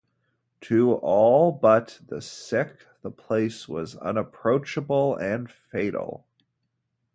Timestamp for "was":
3.69-3.97